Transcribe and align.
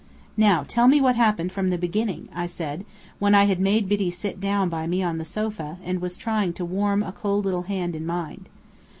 "Now 0.37 0.65
tell 0.67 0.87
me 0.87 0.99
what 0.99 1.15
happened, 1.15 1.51
from 1.51 1.69
the 1.69 1.77
beginning," 1.77 2.27
I 2.33 2.47
said, 2.47 2.85
when 3.19 3.35
I 3.35 3.43
had 3.43 3.59
made 3.59 3.87
Biddy 3.87 4.09
sit 4.09 4.39
down 4.39 4.67
by 4.67 4.87
me 4.87 5.03
on 5.03 5.19
the 5.19 5.25
sofa, 5.25 5.77
and 5.83 6.01
was 6.01 6.17
trying 6.17 6.53
to 6.53 6.65
warm 6.65 7.03
a 7.03 7.11
cold 7.11 7.45
little 7.45 7.61
hand 7.69 7.95
in 7.95 8.07
mine. 8.07 8.47